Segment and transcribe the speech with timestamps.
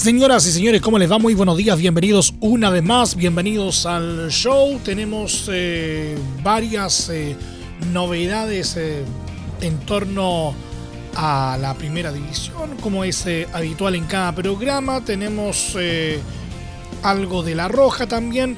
[0.00, 1.18] Señoras y señores, ¿cómo les va?
[1.18, 4.80] Muy buenos días, bienvenidos una vez más, bienvenidos al show.
[4.82, 7.36] Tenemos eh, varias eh,
[7.92, 9.04] novedades eh,
[9.60, 10.54] en torno
[11.14, 15.04] a la primera división, como es habitual en cada programa.
[15.04, 15.76] Tenemos
[17.02, 18.56] algo de la roja también,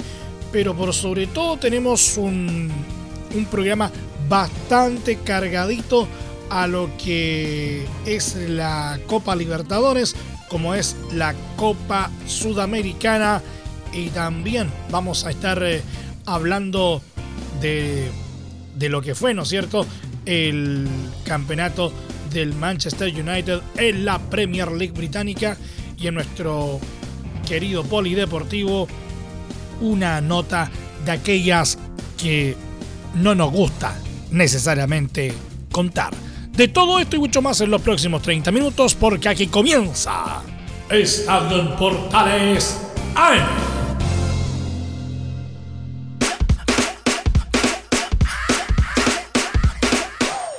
[0.53, 2.71] pero por sobre todo tenemos un,
[3.35, 3.91] un programa
[4.29, 6.07] bastante cargadito
[6.51, 10.15] a lo que es la Copa Libertadores
[10.53, 13.41] como es la Copa Sudamericana
[13.95, 15.83] y también vamos a estar eh,
[16.27, 17.01] hablando
[17.63, 18.11] de,
[18.77, 19.87] de lo que fue, ¿no es cierto?,
[20.27, 20.87] el
[21.25, 21.91] campeonato
[22.33, 25.57] del Manchester United en la Premier League británica
[25.99, 26.79] y en nuestro
[27.49, 28.87] querido polideportivo
[29.81, 30.71] una nota
[31.05, 31.79] de aquellas
[32.19, 32.55] que
[33.15, 33.99] no nos gusta
[34.31, 35.33] necesariamente
[35.71, 36.13] contar.
[36.53, 40.43] De todo esto y mucho más en los próximos 30 minutos, porque aquí comienza
[40.93, 42.79] Estadio en Portales
[43.15, 43.41] AM.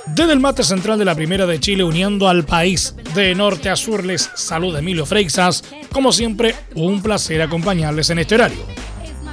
[0.06, 3.76] Desde el mate central de la Primera de Chile, uniendo al país de norte a
[3.76, 5.62] sur, les saluda Emilio Freixas.
[5.92, 8.66] Como siempre, un placer acompañarles en este horario.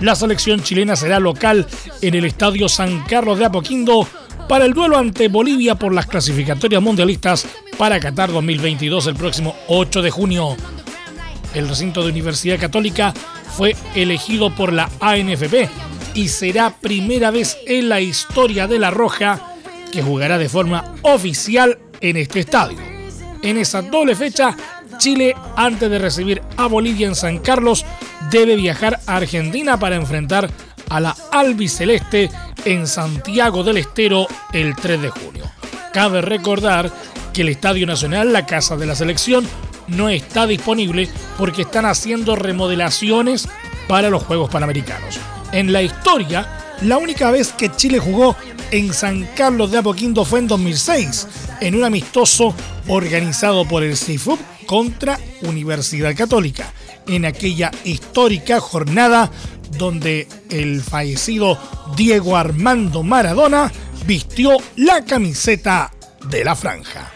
[0.02, 1.66] La selección chilena será local
[2.02, 4.07] en el Estadio San Carlos de Apoquindo
[4.47, 10.02] para el duelo ante Bolivia por las clasificatorias mundialistas para Qatar 2022 el próximo 8
[10.03, 10.57] de junio.
[11.53, 13.13] El recinto de Universidad Católica
[13.55, 15.69] fue elegido por la ANFP
[16.13, 19.56] y será primera vez en la historia de La Roja
[19.91, 22.78] que jugará de forma oficial en este estadio.
[23.41, 24.56] En esa doble fecha,
[24.97, 27.85] Chile, antes de recibir a Bolivia en San Carlos,
[28.29, 30.50] debe viajar a Argentina para enfrentar
[30.89, 32.29] a la albiceleste
[32.66, 35.51] en Santiago del Estero el 3 de junio.
[35.91, 36.91] Cabe recordar
[37.33, 39.47] que el Estadio Nacional, la casa de la selección,
[39.91, 43.47] no está disponible porque están haciendo remodelaciones
[43.88, 45.19] para los Juegos Panamericanos.
[45.52, 46.47] En la historia,
[46.81, 48.35] la única vez que Chile jugó
[48.72, 51.28] en San Carlos de Apoquindo fue en 2006,
[51.59, 52.56] en un amistoso
[52.88, 56.72] organizado por el CIFUB contra Universidad Católica.
[57.07, 59.30] En aquella histórica jornada
[59.78, 61.57] donde el fallecido
[61.96, 63.72] Diego Armando Maradona
[64.06, 65.91] vistió la camiseta
[66.30, 67.12] de la franja.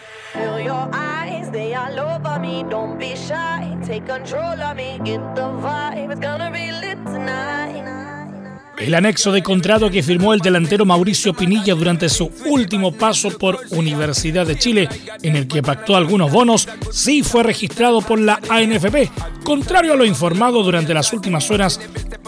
[8.78, 13.58] El anexo de contrato que firmó el delantero Mauricio Pinilla durante su último paso por
[13.70, 14.88] Universidad de Chile,
[15.22, 19.10] en el que pactó algunos bonos, sí fue registrado por la ANFP,
[19.44, 21.80] contrario a lo informado durante las últimas horas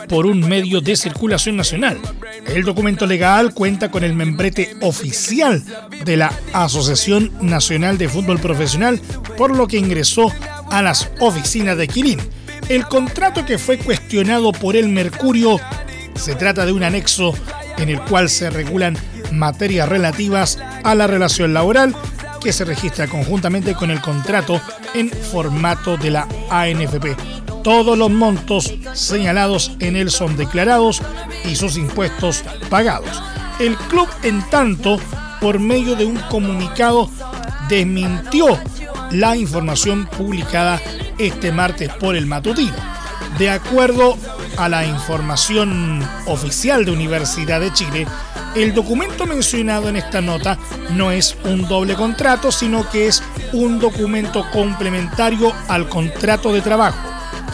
[0.09, 1.98] por un medio de circulación nacional.
[2.47, 5.62] El documento legal cuenta con el membrete oficial
[6.04, 9.00] de la Asociación Nacional de Fútbol Profesional,
[9.37, 10.32] por lo que ingresó
[10.70, 12.20] a las oficinas de Quirín.
[12.69, 15.58] El contrato que fue cuestionado por el Mercurio
[16.14, 17.32] se trata de un anexo
[17.78, 18.97] en el cual se regulan
[19.32, 21.94] materias relativas a la relación laboral
[22.41, 24.60] que se registra conjuntamente con el contrato
[24.94, 27.16] en formato de la ANFP.
[27.62, 31.02] Todos los montos señalados en él son declarados
[31.44, 33.22] y sus impuestos pagados.
[33.58, 34.98] El club, en tanto,
[35.41, 37.10] por medio de un comunicado,
[37.69, 38.58] desmintió
[39.10, 40.80] la información publicada
[41.19, 42.74] este martes por el matutino.
[43.38, 44.16] De acuerdo
[44.56, 48.06] a la información oficial de Universidad de Chile,
[48.54, 50.58] el documento mencionado en esta nota
[50.90, 56.99] no es un doble contrato, sino que es un documento complementario al contrato de trabajo,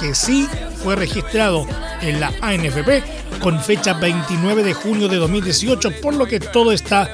[0.00, 0.48] que sí
[0.82, 1.66] fue registrado
[2.00, 7.10] en la ANFP con fecha 29 de junio de 2018, por lo que todo está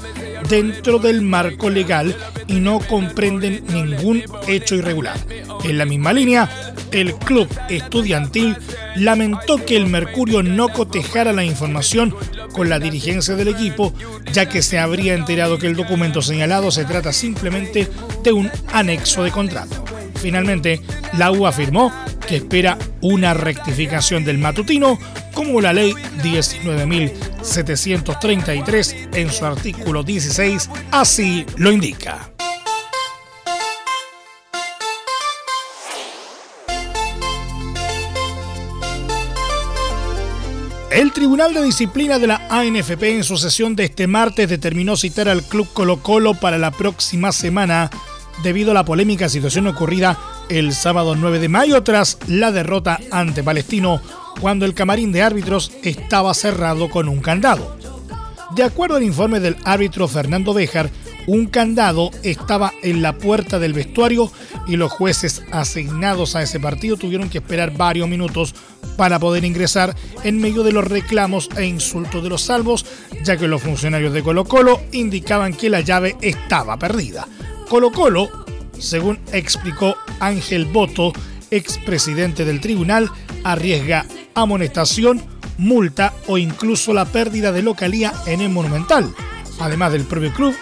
[0.49, 2.15] dentro del marco legal
[2.47, 5.17] y no comprenden ningún hecho irregular.
[5.65, 6.49] En la misma línea,
[6.91, 8.57] el club estudiantil
[8.97, 12.15] lamentó que el Mercurio no cotejara la información
[12.53, 13.95] con la dirigencia del equipo,
[14.33, 17.89] ya que se habría enterado que el documento señalado se trata simplemente
[18.25, 19.85] de un anexo de contrato.
[20.17, 20.83] Finalmente,
[21.17, 21.93] la U afirmó
[22.31, 24.97] que espera una rectificación del matutino,
[25.35, 32.31] como la ley 19.733 en su artículo 16 así lo indica.
[40.93, 45.29] El Tribunal de Disciplina de la ANFP en su sesión de este martes determinó citar
[45.29, 47.91] al Club Colo Colo para la próxima semana
[48.45, 50.17] debido a la polémica situación ocurrida
[50.51, 54.03] el sábado 9 de mayo tras la derrota ante Palestino
[54.41, 57.77] cuando el camarín de árbitros estaba cerrado con un candado.
[58.55, 60.91] De acuerdo al informe del árbitro Fernando Béjar,
[61.27, 64.33] un candado estaba en la puerta del vestuario
[64.67, 68.55] y los jueces asignados a ese partido tuvieron que esperar varios minutos
[68.97, 69.95] para poder ingresar
[70.25, 72.85] en medio de los reclamos e insultos de los salvos,
[73.23, 77.29] ya que los funcionarios de Colo Colo indicaban que la llave estaba perdida.
[77.69, 78.29] Colo Colo,
[78.81, 81.13] según explicó Ángel Boto,
[81.51, 83.11] expresidente del tribunal,
[83.45, 85.23] arriesga amonestación,
[85.59, 89.13] multa o incluso la pérdida de localía en el Monumental.
[89.59, 90.55] Además del propio club,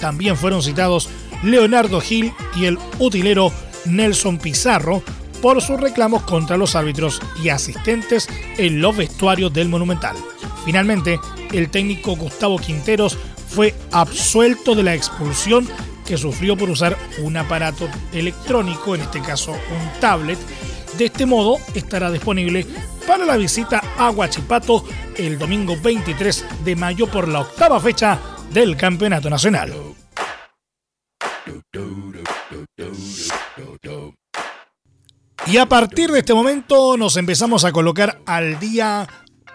[0.00, 1.08] también fueron citados
[1.42, 3.52] Leonardo Gil y el utilero
[3.86, 5.02] Nelson Pizarro
[5.40, 8.28] por sus reclamos contra los árbitros y asistentes
[8.58, 10.16] en los vestuarios del Monumental.
[10.64, 11.18] Finalmente,
[11.52, 15.68] el técnico Gustavo Quinteros fue absuelto de la expulsión
[16.06, 20.38] que sufrió por usar un aparato electrónico, en este caso un tablet.
[20.96, 22.66] De este modo estará disponible
[23.06, 24.84] para la visita a Huachipato
[25.16, 28.18] el domingo 23 de mayo por la octava fecha
[28.50, 29.72] del Campeonato Nacional.
[35.46, 39.08] Y a partir de este momento nos empezamos a colocar al día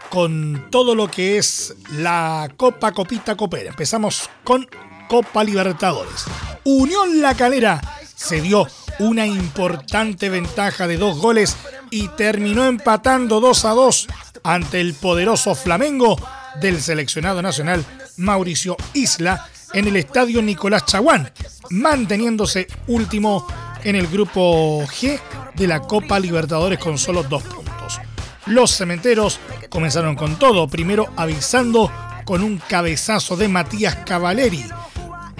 [0.09, 3.69] con todo lo que es la Copa Copita Copera.
[3.69, 4.67] Empezamos con
[5.07, 6.25] Copa Libertadores.
[6.69, 7.79] Unión La Calera
[8.13, 8.67] se dio
[8.99, 11.55] una importante ventaja de dos goles
[11.91, 14.07] y terminó empatando 2 a 2
[14.43, 16.17] ante el poderoso Flamengo
[16.59, 17.85] del seleccionado nacional
[18.17, 21.31] Mauricio Isla en el estadio Nicolás Chaguán,
[21.69, 23.47] manteniéndose último
[23.85, 25.21] en el grupo G
[25.55, 28.01] de la Copa Libertadores con solo dos puntos.
[28.45, 31.89] Los cementeros comenzaron con todo, primero avisando
[32.25, 34.65] con un cabezazo de Matías Cavaleri,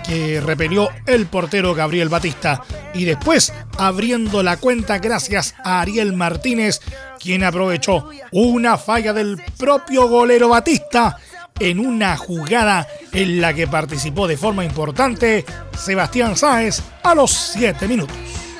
[0.07, 2.63] que repelió el portero Gabriel Batista,
[2.93, 6.81] y después abriendo la cuenta gracias a Ariel Martínez,
[7.19, 11.17] quien aprovechó una falla del propio golero Batista
[11.59, 15.43] en una jugada en la que participó de forma importante
[15.77, 18.15] Sebastián Sáez a los 7 minutos.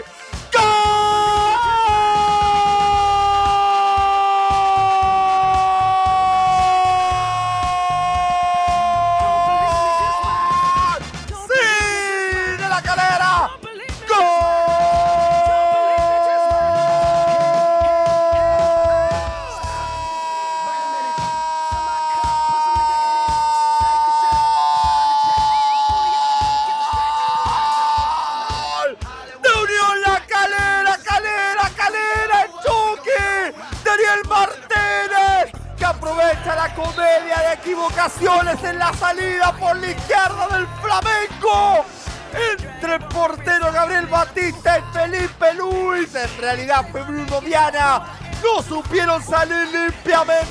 [49.09, 50.47] Salir limpiamente.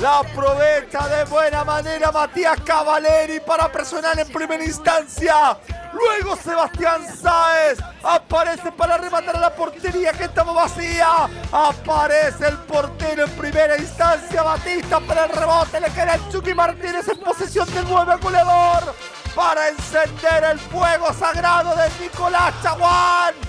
[0.00, 5.58] La aprovecha de buena manera Matías Cavaleri para presionar en primera instancia.
[5.92, 11.28] Luego Sebastián Sáez aparece para rematar a la portería que estaba vacía.
[11.52, 14.42] Aparece el portero en primera instancia.
[14.42, 15.80] Batista para el rebote.
[15.80, 18.94] Le queda el Chucky Martínez en posesión del nuevo goleador.
[19.34, 23.47] Para encender el fuego sagrado de Nicolás Chaguán.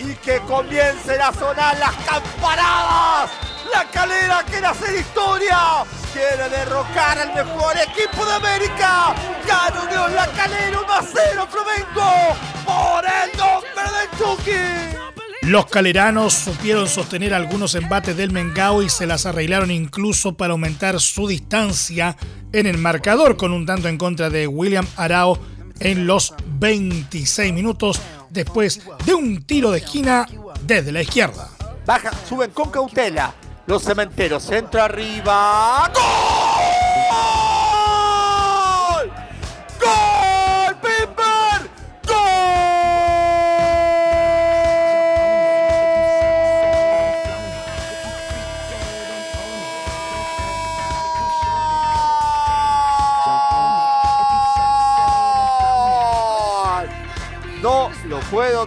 [0.00, 3.30] Y que comiencen a sonar las campanadas.
[3.72, 9.14] La calera quiere hacer historia quiere derrocar al mejor equipo de América.
[9.46, 14.96] Gana Unión La Calera 1 a 0 Flamengo por el nombre de Chucky.
[15.42, 21.00] Los caleranos supieron sostener algunos embates del Mengao y se las arreglaron incluso para aumentar
[21.00, 22.16] su distancia
[22.52, 25.38] en el marcador con un tanto en contra de William Arao
[25.78, 30.26] en los 26 minutos después de un tiro de esquina
[30.62, 31.48] desde la izquierda.
[31.84, 33.34] Baja, suben con cautela.
[33.66, 35.90] Los cementeros, centro arriba.
[35.94, 37.49] ¡Gol!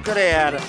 [0.04, 0.60] Creer.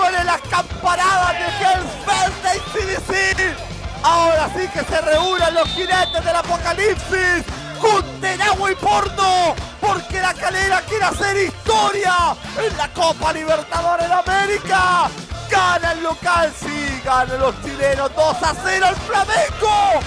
[0.00, 3.56] Suenen las campanadas de Hell's y CDC.
[4.02, 7.44] Ahora sí que se reúnen los jinetes del apocalipsis.
[7.78, 9.54] Junten agua y porno.
[9.80, 15.10] Porque la calera quiere hacer historia en la Copa Libertadores de América.
[15.50, 20.00] Gana el local, sí, ganan los chilenos 2 a 0 al Flamengo.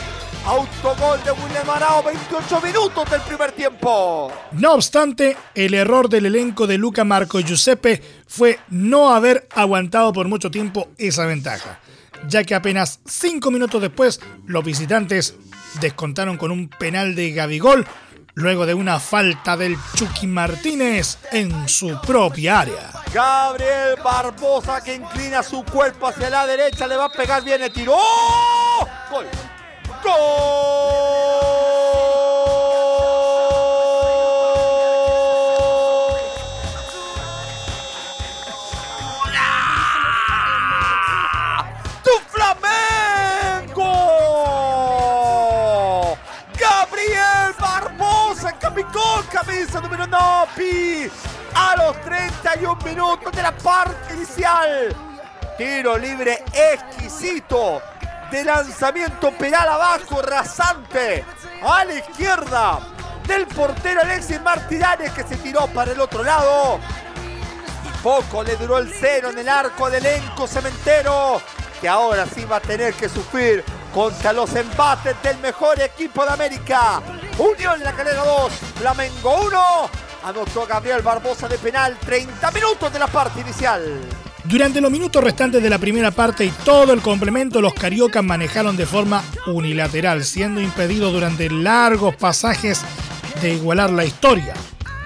[0.45, 4.29] Autogol de William Arao, 28 minutos del primer tiempo.
[4.51, 10.27] No obstante, el error del elenco de Luca Marco Giuseppe fue no haber aguantado por
[10.27, 11.79] mucho tiempo esa ventaja,
[12.27, 15.35] ya que apenas 5 minutos después los visitantes
[15.79, 17.85] descontaron con un penal de Gabigol
[18.33, 22.89] luego de una falta del Chucky Martínez en su propia área.
[23.13, 27.71] Gabriel Barbosa que inclina su cuerpo hacia la derecha, le va a pegar bien el
[27.71, 27.93] tiro.
[27.95, 28.87] ¡Oh!
[29.11, 29.27] Gol.
[30.01, 30.09] ¡Tu
[52.53, 54.95] 31 minutos de la parte inicial.
[55.57, 57.81] Tiro libre exquisito
[58.29, 61.25] de lanzamiento penal abajo, rasante,
[61.63, 62.79] a la izquierda
[63.27, 66.79] del portero Alexis Martínez que se tiró para el otro lado.
[67.85, 71.41] Y poco le duró el cero en el arco del elenco cementero,
[71.81, 76.31] que ahora sí va a tener que sufrir contra los embates del mejor equipo de
[76.31, 77.01] América.
[77.39, 80.02] Unión La Calera 2, Flamengo 1.
[80.23, 83.99] Anotó Gabriel Barbosa de penal 30 minutos de la parte inicial.
[84.45, 88.77] Durante los minutos restantes de la primera parte y todo el complemento, los cariocas manejaron
[88.77, 92.81] de forma unilateral, siendo impedidos durante largos pasajes
[93.41, 94.53] de igualar la historia,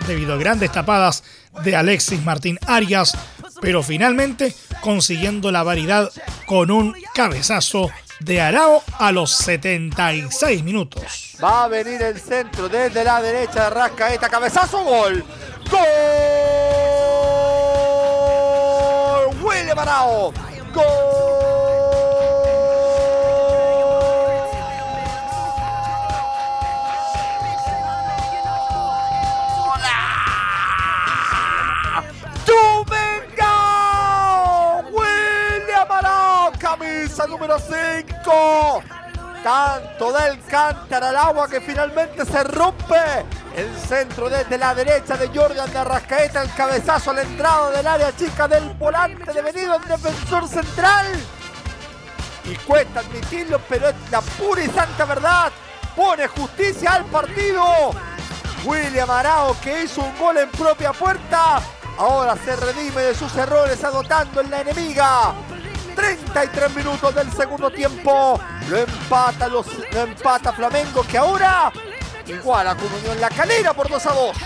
[0.08, 1.24] debido a grandes tapadas
[1.64, 3.18] de Alexis Martín Arias,
[3.60, 6.12] pero finalmente consiguiendo la variedad
[6.46, 11.36] con un cabezazo de Arao a los 76 minutos.
[11.44, 15.24] Va a venir el centro desde la derecha de Rascaeta, cabezazo, gol.
[15.70, 15.82] ¡Gol!
[19.44, 20.34] William Arao.
[20.34, 21.17] William
[37.26, 38.84] número 5.
[39.44, 43.26] Tanto del cántaro al agua que finalmente se rompe.
[43.56, 47.88] El centro desde la derecha de Jordan de Arrascaeta, el cabezazo a la entrada del
[47.88, 51.08] área chica del volante devenido en defensor central.
[52.46, 55.52] Y cuesta admitirlo, pero es la pura y santa verdad.
[55.96, 57.92] Pone justicia al partido.
[58.64, 61.62] William Arao que hizo un gol en propia puerta.
[61.98, 65.34] Ahora se redime de sus errores agotando en la enemiga.
[65.98, 68.40] 33 minutos del segundo tiempo.
[68.70, 71.72] Lo empata, los, lo empata Flamengo que ahora
[72.28, 74.38] iguala con Unión La Calera por 2 a 2.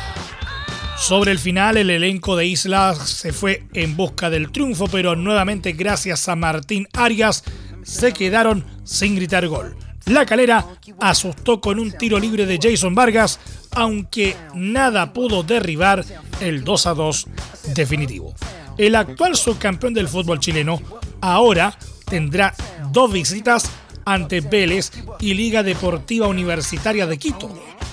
[0.97, 5.73] Sobre el final, el elenco de Islas se fue en busca del triunfo, pero nuevamente
[5.73, 7.43] gracias a Martín Arias
[7.83, 9.75] se quedaron sin gritar gol.
[10.05, 10.65] La Calera
[10.99, 13.39] asustó con un tiro libre de Jason Vargas,
[13.71, 16.05] aunque nada pudo derribar
[16.39, 17.27] el 2 a 2
[17.73, 18.33] definitivo.
[18.77, 20.79] El actual subcampeón del fútbol chileno
[21.21, 22.53] ahora tendrá
[22.91, 23.69] dos visitas
[24.05, 27.49] ante Vélez y Liga Deportiva Universitaria de Quito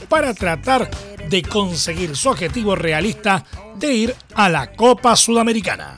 [0.09, 0.91] para tratar
[1.29, 3.45] de conseguir su objetivo realista
[3.79, 5.97] de ir a la Copa Sudamericana.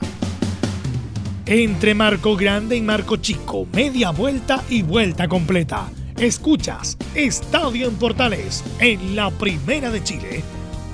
[1.47, 5.89] Entre Marco Grande y Marco Chico, media vuelta y vuelta completa.
[6.17, 10.45] Escuchas Estadio en Portales en la Primera de Chile,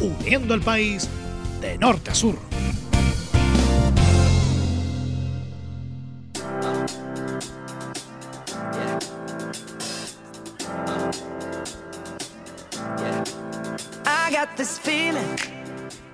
[0.01, 1.09] uniendo al país
[1.61, 2.39] de norte a sur.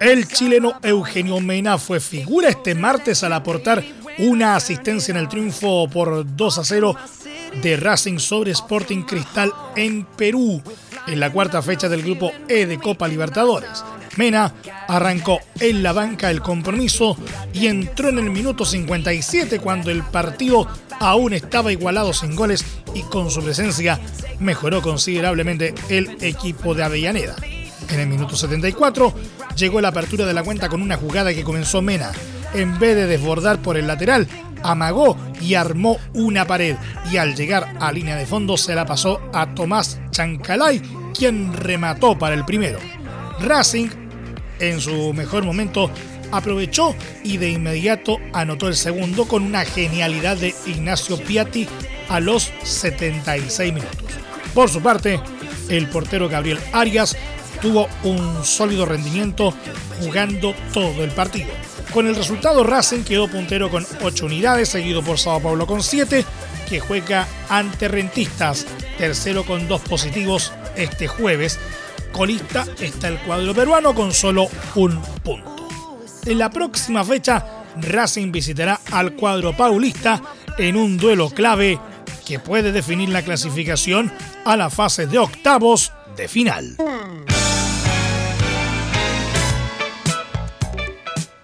[0.02, 3.84] El chileno Eugenio Mena fue figura este martes al aportar
[4.18, 6.96] una asistencia en el triunfo por 2 a 0
[7.62, 10.60] de Racing sobre Sporting Cristal en Perú,
[11.06, 13.84] en la cuarta fecha del grupo E de Copa Libertadores.
[14.16, 14.52] Mena
[14.88, 17.16] arrancó en la banca el compromiso
[17.52, 20.66] y entró en el minuto 57 cuando el partido
[20.98, 24.00] aún estaba igualado sin goles y con su presencia
[24.40, 27.36] mejoró considerablemente el equipo de Avellaneda.
[27.92, 29.12] En el minuto 74
[29.54, 32.10] llegó la apertura de la cuenta con una jugada que comenzó Mena.
[32.54, 34.26] en vez de desbordar por el lateral,
[34.62, 36.76] amagó y armó una pared
[37.10, 40.80] y al llegar a línea de fondo se la pasó a Tomás Chancalay,
[41.16, 42.78] quien remató para el primero.
[43.40, 43.88] Racing,
[44.58, 45.90] en su mejor momento,
[46.30, 51.68] aprovechó y de inmediato anotó el segundo con una genialidad de Ignacio Piatti
[52.08, 53.98] a los 76 minutos.
[54.54, 55.20] Por su parte,
[55.68, 57.16] el portero Gabriel Arias
[57.62, 59.54] tuvo un sólido rendimiento
[60.00, 61.50] jugando todo el partido.
[61.94, 66.24] Con el resultado, Racing quedó puntero con 8 unidades, seguido por Sao Paulo con 7,
[66.68, 68.66] que juega ante Rentistas,
[68.98, 71.58] tercero con 2 positivos este jueves.
[72.12, 75.68] Colista está el cuadro peruano con solo un punto.
[76.26, 80.22] En la próxima fecha, Racing visitará al cuadro paulista
[80.58, 81.78] en un duelo clave
[82.26, 84.12] que puede definir la clasificación
[84.44, 86.76] a la fase de octavos de final.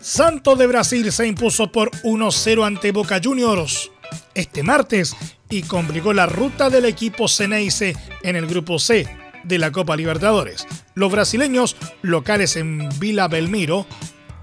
[0.09, 3.91] Santos de Brasil se impuso por 1-0 ante Boca Juniors
[4.35, 5.15] este martes
[5.51, 9.07] y complicó la ruta del equipo Ceneice en el grupo C
[9.45, 10.67] de la Copa Libertadores.
[10.95, 13.87] Los brasileños, locales en Vila Belmiro,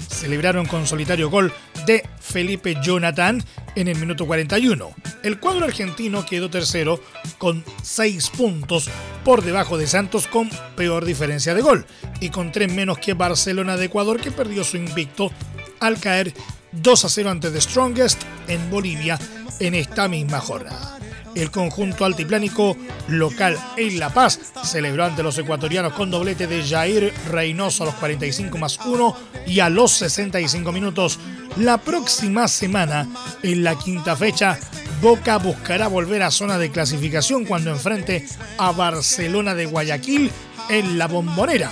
[0.07, 1.51] celebraron con solitario gol
[1.87, 3.43] de Felipe Jonathan
[3.75, 4.93] en el minuto 41.
[5.23, 7.01] El cuadro argentino quedó tercero
[7.39, 8.87] con 6 puntos
[9.23, 11.87] por debajo de Santos con peor diferencia de gol
[12.19, 15.31] y con 3 menos que Barcelona de Ecuador que perdió su invicto
[15.79, 16.33] al caer
[16.71, 19.19] 2 a 0 ante The Strongest en Bolivia
[19.59, 20.95] en esta misma jornada.
[21.35, 22.77] El conjunto altiplánico
[23.09, 27.95] local en La Paz celebró ante los ecuatorianos con doblete de Jair Reynoso a los
[27.95, 31.19] 45 más 1 y a los 65 minutos.
[31.57, 33.07] La próxima semana,
[33.43, 34.57] en la quinta fecha,
[35.01, 38.25] Boca buscará volver a zona de clasificación cuando enfrente
[38.57, 40.31] a Barcelona de Guayaquil
[40.69, 41.71] en la bombonera.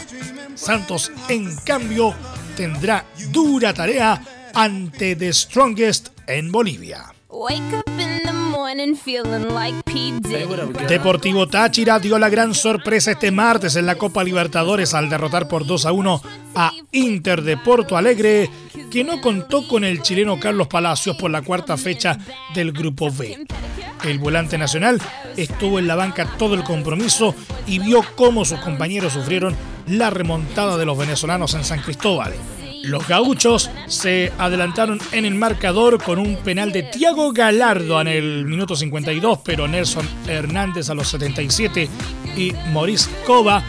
[0.56, 2.14] Santos, en cambio,
[2.56, 4.22] tendrá dura tarea
[4.54, 7.14] ante The Strongest en Bolivia.
[10.88, 15.66] Deportivo Táchira dio la gran sorpresa este martes en la Copa Libertadores al derrotar por
[15.66, 16.22] 2 a 1
[16.56, 18.50] a Inter de Porto Alegre,
[18.92, 22.18] que no contó con el chileno Carlos Palacios por la cuarta fecha
[22.54, 23.46] del Grupo B.
[24.04, 25.02] El volante nacional
[25.38, 29.56] estuvo en la banca todo el compromiso y vio cómo sus compañeros sufrieron
[29.88, 32.34] la remontada de los venezolanos en San Cristóbal.
[32.84, 38.46] Los gauchos se adelantaron en el marcador con un penal de Tiago Galardo en el
[38.46, 41.88] minuto 52, pero Nelson Hernández a los 77
[42.36, 43.64] y Maurice Cova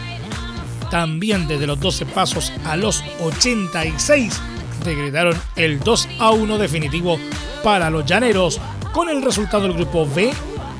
[0.91, 4.41] también desde los 12 pasos a los 86
[4.83, 7.17] decretaron el 2 a 1 definitivo
[7.63, 8.59] para los llaneros.
[8.91, 10.33] Con el resultado del grupo B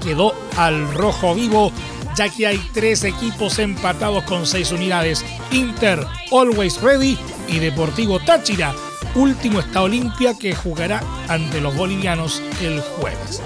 [0.03, 1.71] quedó al rojo vivo
[2.15, 5.23] ya que hay tres equipos empatados con seis unidades.
[5.51, 8.73] Inter, Always Ready y Deportivo Táchira.
[9.15, 13.41] Último está Olimpia que jugará ante los bolivianos el jueves.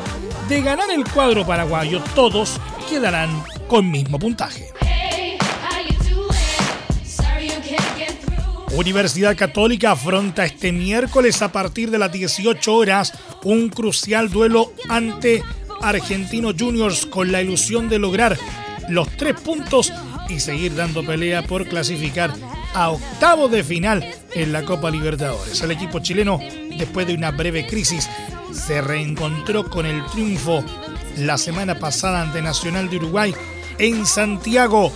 [0.48, 4.72] De ganar el cuadro paraguayo, todos quedarán con mismo puntaje.
[8.72, 15.44] Universidad Católica afronta este miércoles a partir de las 18 horas un crucial duelo ante
[15.82, 18.38] Argentino Juniors con la ilusión de lograr
[18.90, 19.94] los tres puntos
[20.28, 22.34] y seguir dando pelea por clasificar
[22.74, 25.62] a octavo de final en la Copa Libertadores.
[25.62, 26.40] El equipo chileno,
[26.78, 28.10] después de una breve crisis,
[28.52, 30.64] se reencontró con el triunfo
[31.18, 33.34] la semana pasada ante Nacional de Uruguay
[33.78, 34.92] en Santiago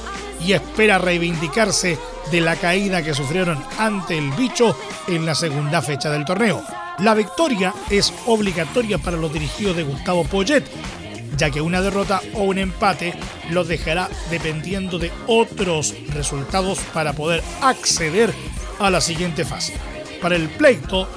[0.46, 1.98] y espera reivindicarse
[2.32, 6.64] de la caída que sufrieron ante el bicho en la segunda fecha del torneo.
[7.00, 10.64] La victoria es obligatoria para los dirigidos de Gustavo Poyet,
[11.38, 13.14] ya que una derrota o un empate
[13.50, 18.34] los dejará dependiendo de otros resultados para poder acceder
[18.80, 19.74] a la siguiente fase.
[20.22, 21.08] Para el pleito,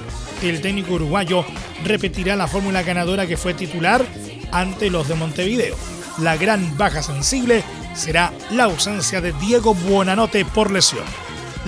[0.41, 1.45] el técnico uruguayo
[1.83, 4.03] repetirá la fórmula ganadora que fue titular
[4.51, 5.75] ante los de Montevideo.
[6.19, 7.63] La gran baja sensible
[7.93, 11.05] será la ausencia de Diego Buonanote por lesión.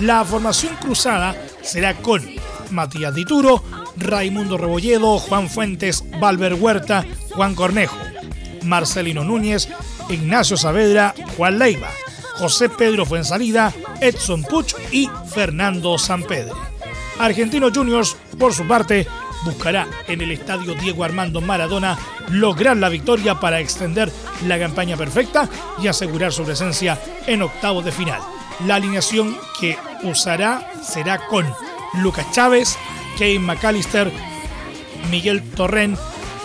[0.00, 2.26] La formación cruzada será con
[2.70, 3.62] Matías Dituro,
[3.96, 7.96] Raimundo Rebolledo, Juan Fuentes, Valver Huerta, Juan Cornejo.
[8.64, 9.68] Marcelino Núñez,
[10.08, 11.90] Ignacio Saavedra, Juan Leiva,
[12.34, 16.52] José Pedro Fuensalida, Edson Puch y Fernando Sampedre.
[17.18, 19.06] Argentino Juniors, por su parte,
[19.44, 21.98] buscará en el estadio Diego Armando Maradona
[22.30, 24.10] lograr la victoria para extender
[24.46, 25.48] la campaña perfecta
[25.82, 28.20] y asegurar su presencia en octavos de final.
[28.66, 31.46] La alineación que usará será con
[31.94, 32.78] Lucas Chávez,
[33.20, 34.10] Kane McAllister,
[35.10, 35.94] Miguel Torren,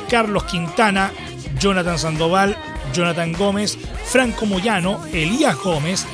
[0.10, 1.10] Carlos Quintana,
[1.58, 2.58] Jonathan Sandoval,
[2.94, 6.06] Jonathan Gómez, Franco Moyano, Elías Gómez,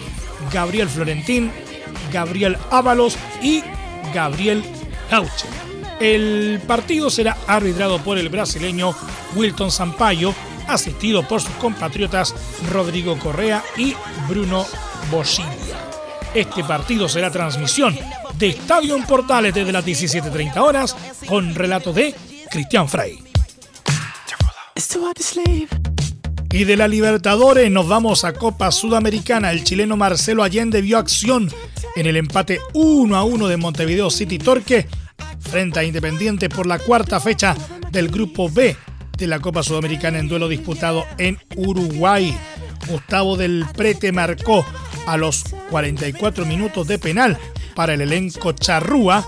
[0.53, 1.51] Gabriel Florentín,
[2.13, 3.63] Gabriel Ábalos y
[4.13, 4.63] Gabriel
[5.09, 5.47] Gauche.
[5.99, 8.93] El partido será arbitrado por el brasileño
[9.33, 10.35] Wilton Sampaio,
[10.67, 12.35] asistido por sus compatriotas
[12.71, 13.95] Rodrigo Correa y
[14.29, 14.67] Bruno
[15.09, 15.49] Bosilia.
[16.35, 17.97] Este partido será transmisión
[18.41, 20.95] de Estadio en Portales desde las 17.30 horas
[21.27, 22.15] con relato de
[22.49, 23.19] Cristian Frey.
[26.51, 29.51] Y de la Libertadores nos vamos a Copa Sudamericana.
[29.51, 31.51] El chileno Marcelo Allende vio acción
[31.95, 34.87] en el empate 1 a 1 de Montevideo City Torque
[35.39, 37.55] frente a Independiente por la cuarta fecha
[37.91, 38.75] del Grupo B
[39.19, 42.35] de la Copa Sudamericana en duelo disputado en Uruguay.
[42.87, 44.65] Gustavo del Prete marcó
[45.05, 47.37] a los 44 minutos de penal
[47.75, 49.25] para el elenco charrúa,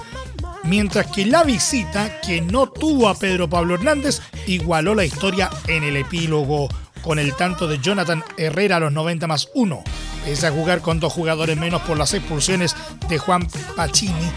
[0.64, 5.84] mientras que la visita, que no tuvo a Pedro Pablo Hernández, igualó la historia en
[5.84, 6.70] el epílogo
[7.02, 9.84] con el tanto de Jonathan Herrera a los 90 más 1.
[10.26, 12.76] Pese a jugar con dos jugadores menos por las expulsiones
[13.10, 14.32] de Juan Pacini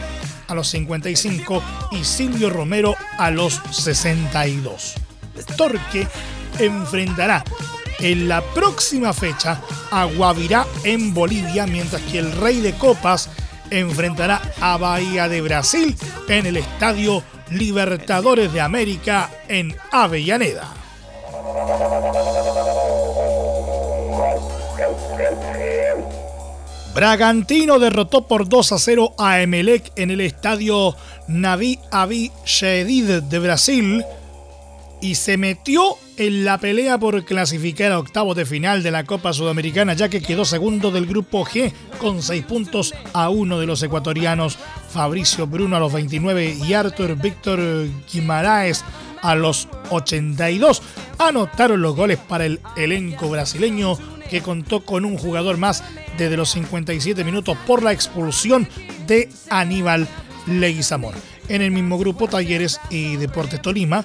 [0.49, 4.95] a los 55 y Silvio Romero a los 62.
[5.57, 6.07] Torque
[6.59, 7.45] enfrentará
[7.99, 13.29] en la próxima fecha a Guavirá en Bolivia, mientras que el Rey de Copas
[13.71, 15.97] enfrentará a Bahía de Brasil
[16.29, 20.75] en el Estadio Libertadores de América en Avellaneda.
[26.95, 30.97] Bragantino derrotó por 2 a 0 a Emelec en el estadio
[31.29, 34.05] Naví Avi Shedid de Brasil
[35.03, 39.33] y se metió en la pelea por clasificar a octavos de final de la Copa
[39.33, 43.83] Sudamericana, ya que quedó segundo del grupo G con 6 puntos a uno de los
[43.83, 44.59] ecuatorianos
[44.91, 47.61] Fabricio Bruno a los 29 y Arthur Víctor
[48.13, 48.85] Guimaraes
[49.23, 50.83] a los 82.
[51.19, 53.99] Anotaron los goles para el elenco brasileño
[54.31, 55.85] que contó con un jugador más
[56.19, 58.69] desde los 57 minutos por la expulsión
[59.07, 60.09] de Aníbal
[60.47, 61.15] Leguizamón.
[61.49, 64.05] En el mismo grupo, Talleres y Deportes Tolima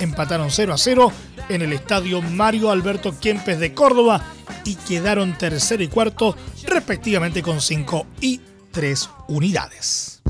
[0.00, 1.12] empataron 0 a 0
[1.48, 4.22] en el estadio Mario Alberto Kempes de Córdoba
[4.64, 10.22] y quedaron tercero y cuarto respectivamente con 5 y 3 unidades.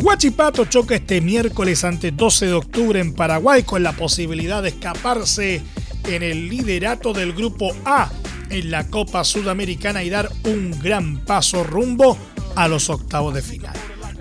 [0.00, 5.62] Huachipato choca este miércoles ante 12 de octubre en Paraguay con la posibilidad de escaparse
[6.04, 8.10] en el liderato del Grupo A
[8.50, 12.16] en la Copa Sudamericana y dar un gran paso rumbo
[12.54, 13.76] a los octavos de final.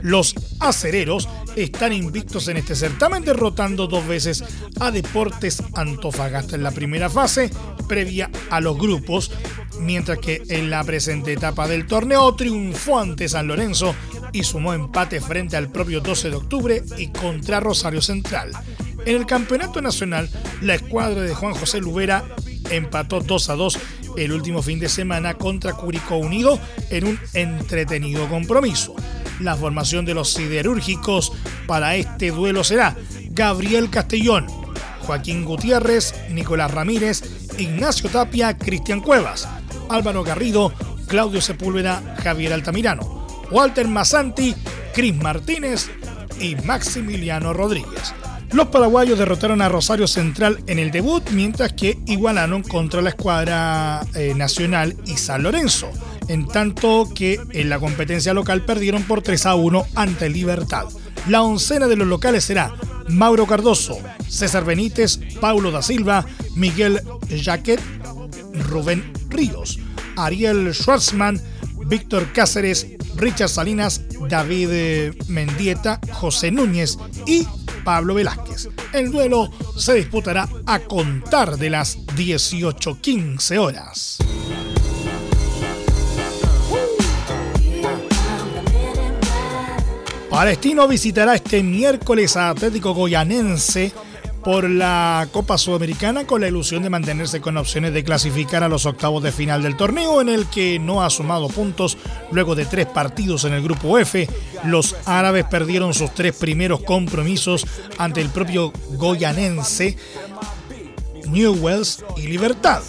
[0.08, 4.41] Los acereros están invictos en este certamen derrotando dos veces
[4.80, 7.52] a Deportes Antofagasta en la primera fase
[7.89, 9.34] previa a los grupos,
[9.82, 13.93] mientras que en la presente etapa del torneo triunfó ante San Lorenzo
[14.32, 18.54] y sumó empate frente al propio 12 de octubre y contra Rosario Central.
[19.06, 20.30] En el campeonato nacional,
[20.62, 22.24] la escuadra de Juan José Lubera
[22.70, 23.80] empató 2 a 2
[24.15, 26.58] el último fin de semana contra Curicó Unido
[26.91, 28.96] en un entretenido compromiso.
[29.39, 31.32] La formación de los siderúrgicos
[31.67, 32.95] para este duelo será
[33.30, 34.47] Gabriel Castellón,
[35.02, 37.23] Joaquín Gutiérrez, Nicolás Ramírez,
[37.58, 39.47] Ignacio Tapia, Cristian Cuevas,
[39.89, 40.73] Álvaro Garrido,
[41.08, 44.56] Claudio Sepúlveda, Javier Altamirano, Walter Masanti,
[44.93, 45.89] Cris Martínez
[46.39, 48.13] y Maximiliano Rodríguez.
[48.52, 54.02] Los paraguayos derrotaron a Rosario Central en el debut, mientras que igualaron contra la escuadra
[54.15, 55.91] eh, nacional y San Lorenzo,
[56.28, 60.86] en tanto que en la competencia local perdieron por 3 a 1 ante Libertad.
[61.28, 62.74] La oncena de los locales será
[63.10, 67.82] Mauro Cardoso, César Benítez, Paulo da Silva, Miguel Jaquet,
[68.70, 69.80] Rubén Ríos,
[70.16, 71.42] Ariel Schwartzman,
[71.88, 77.48] Víctor Cáceres, Richard Salinas, David eh, Mendieta, José Núñez y
[77.84, 78.70] Pablo Velázquez.
[78.94, 84.18] El duelo se disputará a contar de las 18.15 horas.
[90.38, 93.91] Palestino visitará este miércoles a Atlético Goyanense
[94.43, 98.86] por la Copa Sudamericana con la ilusión de mantenerse con opciones de clasificar a los
[98.86, 101.97] octavos de final del torneo en el que no ha sumado puntos
[102.32, 104.30] luego de tres partidos en el grupo F.
[104.63, 107.65] Los árabes perdieron sus tres primeros compromisos
[107.97, 109.97] ante el propio goyanense,
[111.26, 112.84] Newells y Libertad.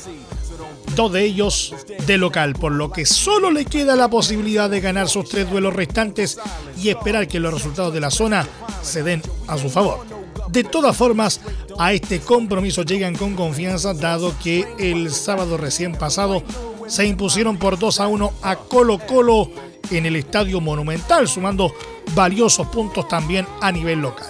[0.98, 1.76] De ellos
[2.08, 5.72] de local, por lo que solo le queda la posibilidad de ganar sus tres duelos
[5.72, 6.40] restantes
[6.82, 8.44] y esperar que los resultados de la zona
[8.82, 10.04] se den a su favor.
[10.48, 11.40] De todas formas,
[11.78, 16.42] a este compromiso llegan con confianza dado que el sábado recién pasado
[16.88, 19.52] se impusieron por 2 a 1 a Colo Colo
[19.92, 21.72] en el Estadio Monumental, sumando
[22.16, 24.26] valiosos puntos también a nivel local.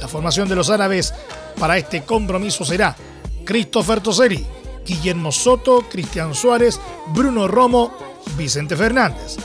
[0.00, 1.14] La formación de los árabes
[1.60, 2.96] para este compromiso será
[3.44, 4.44] Christopher Toseri,
[4.86, 6.80] Guillermo Soto, Cristian Suárez,
[7.14, 7.92] Bruno Romo,
[8.36, 9.36] Vicente Fernández.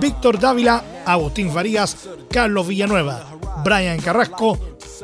[0.00, 1.96] Víctor Dávila, Agustín Farías,
[2.30, 3.24] Carlos Villanueva,
[3.64, 4.58] Brian Carrasco,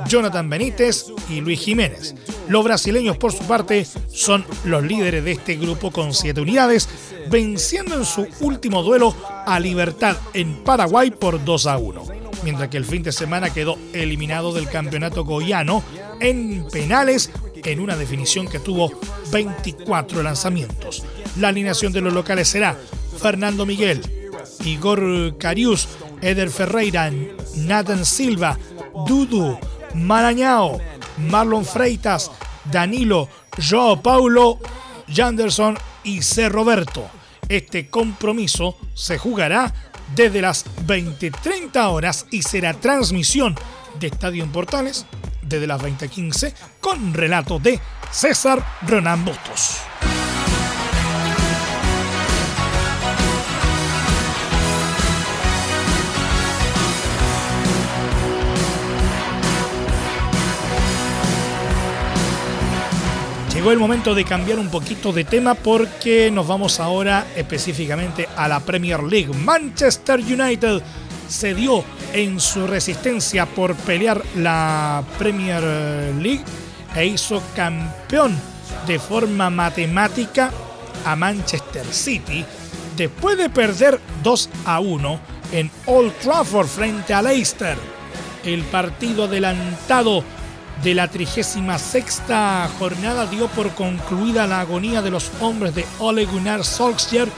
[0.07, 2.15] Jonathan Benítez y Luis Jiménez.
[2.49, 6.89] Los brasileños, por su parte, son los líderes de este grupo con siete unidades,
[7.31, 9.15] venciendo en su último duelo
[9.47, 12.22] a Libertad en Paraguay por 2 a 1.
[12.43, 15.83] Mientras que el fin de semana quedó eliminado del campeonato goiano
[16.21, 17.31] en penales
[17.65, 18.93] en una definición que tuvo
[19.31, 21.05] 24 lanzamientos.
[21.39, 22.77] La alineación de los locales será
[23.21, 24.01] Fernando Miguel,
[24.65, 25.89] Igor Carius,
[26.21, 27.11] Eder Ferreira,
[27.57, 28.59] Nathan Silva,
[29.07, 29.59] Dudu,
[29.95, 30.79] Marañao,
[31.19, 32.31] Marlon Freitas,
[32.65, 33.29] Danilo,
[33.59, 34.59] Joao Paulo,
[35.09, 36.49] Janderson y C.
[36.49, 37.09] Roberto.
[37.49, 43.55] Este compromiso se jugará desde las 20.30 horas y será transmisión
[43.99, 45.07] de Estadio en Portales
[45.43, 49.92] desde las 20.15 con relato de César Ronan Bustos.
[63.63, 68.49] Llegó el momento de cambiar un poquito de tema porque nos vamos ahora específicamente a
[68.49, 69.33] la Premier League.
[69.33, 70.83] Manchester United
[71.29, 76.43] se dio en su resistencia por pelear la Premier League
[76.97, 78.37] e hizo campeón
[78.85, 80.51] de forma matemática
[81.05, 82.45] a Manchester City
[82.97, 85.21] después de perder 2 a 1
[85.53, 87.79] en Old Trafford frente a Leicester.
[88.45, 90.25] El partido adelantado
[90.83, 92.23] de la 36
[92.79, 97.29] jornada dio por concluida la agonía de los hombres de Ole Gunnar Solskjaer,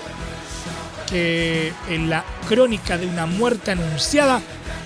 [1.09, 4.41] que en la crónica de una muerte anunciada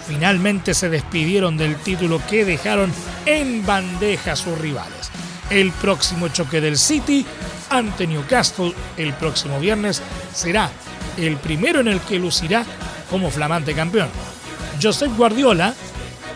[0.06, 2.92] finalmente se despidieron del título que dejaron
[3.26, 5.10] en bandeja a sus rivales.
[5.50, 7.24] El próximo choque del City
[7.70, 10.02] ante Newcastle el próximo viernes
[10.34, 10.70] será
[11.16, 12.64] el primero en el que lucirá
[13.10, 14.08] como flamante campeón.
[14.82, 15.74] Josep Guardiola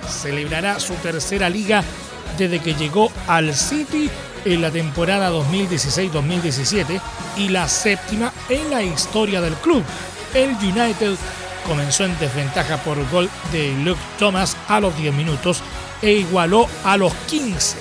[0.08, 1.82] celebrará su tercera liga
[2.42, 4.10] desde que llegó al City
[4.44, 7.00] en la temporada 2016-2017
[7.36, 9.84] y la séptima en la historia del club.
[10.34, 11.14] El United
[11.66, 15.62] comenzó en desventaja por gol de Luke Thomas a los 10 minutos
[16.00, 17.76] e igualó a los 15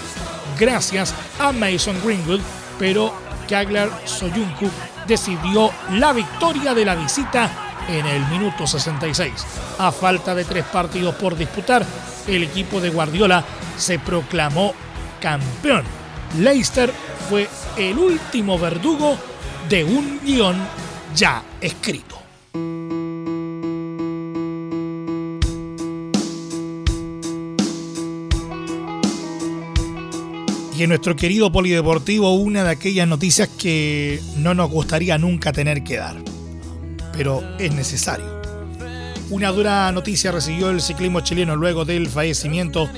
[0.60, 2.41] gracias a Mason Greenwood,
[2.78, 3.12] pero
[3.50, 4.69] Kagler Soyuncu
[5.08, 7.50] decidió la victoria de la visita
[7.89, 9.32] en el minuto 66.
[9.80, 11.84] A falta de tres partidos por disputar,
[12.28, 13.43] el equipo de Guardiola
[13.82, 14.74] se proclamó
[15.20, 15.84] campeón.
[16.39, 16.91] Leicester
[17.30, 19.17] fue el último verdugo
[19.70, 20.56] de un guion
[21.15, 22.20] ya escrito.
[30.78, 35.84] Y en nuestro querido polideportivo, una de aquellas noticias que no nos gustaría nunca tener
[35.84, 36.15] que dar,
[37.13, 38.41] pero es necesario.
[39.32, 42.89] Una dura noticia recibió el ciclismo chileno luego del fallecimiento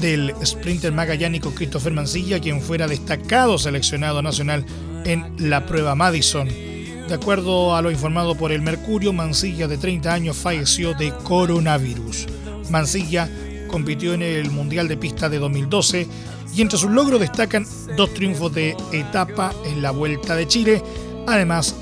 [0.00, 4.64] del sprinter magallánico Christopher Mancilla, quien fuera destacado seleccionado nacional
[5.04, 6.48] en la prueba Madison.
[6.48, 12.26] De acuerdo a lo informado por el Mercurio, Mancilla de 30 años falleció de coronavirus.
[12.70, 13.28] Mancilla
[13.68, 16.06] compitió en el Mundial de Pista de 2012
[16.54, 20.82] y entre sus logros destacan dos triunfos de etapa en la Vuelta de Chile,
[21.26, 21.74] además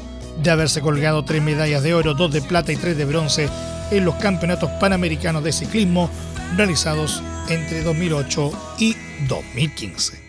[0.42, 3.48] de haberse colgado tres medallas de oro, dos de plata y tres de bronce
[3.90, 6.10] en los campeonatos panamericanos de ciclismo
[6.56, 8.96] realizados entre 2008 y
[9.28, 10.28] 2015.